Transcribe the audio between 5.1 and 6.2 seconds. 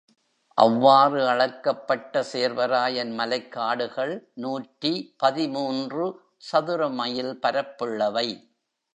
பதிமூன்று